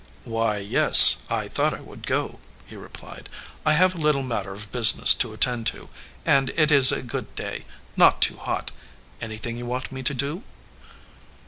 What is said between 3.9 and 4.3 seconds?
a little